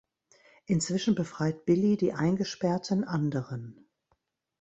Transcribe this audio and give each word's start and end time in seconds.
Inzwischen 0.65 1.13
befreit 1.13 1.63
Billy 1.65 1.95
die 1.95 2.11
eingesperrten 2.11 3.03
anderen. 3.03 3.87